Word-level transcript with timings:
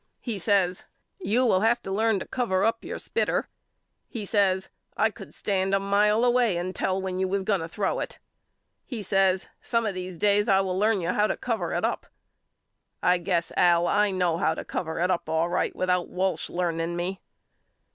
He 0.19 0.39
says 0.39 0.83
You 1.19 1.45
will 1.45 1.59
have 1.61 1.79
to 1.83 1.91
learn 1.91 2.17
to 2.21 2.25
cover 2.27 2.65
up 2.65 2.83
your 2.83 2.97
spitter. 2.97 3.47
He 4.09 4.25
says 4.25 4.69
I 4.97 5.11
could 5.11 5.31
stand 5.31 5.75
a 5.75 5.79
mile 5.79 6.23
away 6.25 6.57
and 6.57 6.75
tell 6.75 6.99
when 6.99 7.19
you 7.19 7.27
was 7.27 7.43
going 7.43 7.59
to 7.61 7.67
throw 7.67 7.99
it. 7.99 8.17
He 8.83 9.03
says 9.03 9.47
Some 9.61 9.85
of 9.85 9.93
these 9.93 10.17
days 10.17 10.47
I 10.49 10.59
will 10.61 10.79
learn 10.79 11.01
you 11.01 11.09
how 11.09 11.27
to 11.27 11.37
cover 11.37 11.71
it 11.71 11.85
up. 11.85 12.07
I 13.03 13.19
guess 13.19 13.51
Al 13.55 13.85
I 13.85 14.09
know 14.09 14.37
how 14.39 14.55
to 14.55 14.65
cover 14.65 14.99
it 14.99 15.11
up 15.11 15.29
all 15.29 15.49
right 15.49 15.75
without 15.75 16.07
Walsh 16.09 16.49
learning 16.49 16.95
me. 16.95 17.21